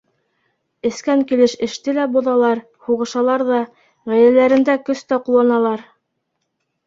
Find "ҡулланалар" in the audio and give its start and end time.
5.27-5.85